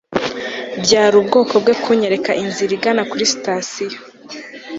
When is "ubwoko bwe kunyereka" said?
1.21-2.31